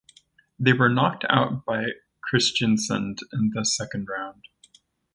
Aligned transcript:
They 0.57 0.73
were 0.73 0.89
knocked 0.89 1.25
out 1.29 1.63
by 1.63 1.83
Kristiansund 2.27 3.19
in 3.33 3.51
the 3.53 3.63
Second 3.63 4.07
Round. 4.09 4.45